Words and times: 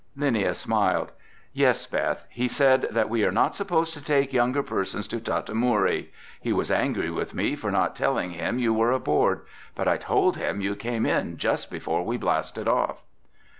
Linnia 0.17 0.55
smiled. 0.55 1.11
"Yes, 1.53 1.85
Beth. 1.85 2.25
He 2.31 2.47
said 2.47 2.87
that 2.89 3.07
we 3.07 3.23
are 3.23 3.31
not 3.31 3.53
supposed 3.53 3.93
to 3.93 4.01
take 4.03 4.33
younger 4.33 4.63
persons 4.63 5.07
to 5.09 5.19
Tata 5.19 5.53
Moori. 5.53 6.07
He 6.41 6.51
was 6.51 6.71
angry 6.71 7.11
with 7.11 7.35
me 7.35 7.55
for 7.55 7.69
not 7.69 7.95
telling 7.95 8.31
him 8.31 8.57
you 8.57 8.73
were 8.73 8.91
aboard, 8.91 9.41
but 9.75 9.87
I 9.87 9.97
told 9.97 10.37
him 10.37 10.59
you 10.59 10.73
came 10.75 11.05
in 11.05 11.37
just 11.37 11.69
before 11.69 12.03
we 12.03 12.17
blasted 12.17 12.67
off." 12.67 13.03